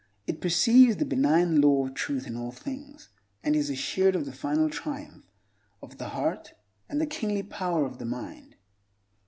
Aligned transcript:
It 0.25 0.41
perceives 0.41 0.95
the 0.97 1.05
benign 1.05 1.61
law 1.61 1.85
of 1.85 1.93
Truth 1.93 2.25
in 2.25 2.35
all 2.35 2.51
things, 2.51 3.09
and 3.43 3.55
is 3.55 3.69
assured 3.69 4.15
of 4.15 4.25
the 4.25 4.31
final 4.31 4.67
triumph 4.67 5.29
of 5.79 5.99
the 5.99 6.09
heart, 6.09 6.55
and 6.89 6.99
the 6.99 7.05
kingly 7.05 7.43
power 7.43 7.85
of 7.85 7.99
the 7.99 8.05
mind. 8.05 8.55